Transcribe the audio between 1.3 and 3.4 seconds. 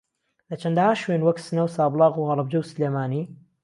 سنە و سابڵاخ و ھەڵەبجە و سلێمانی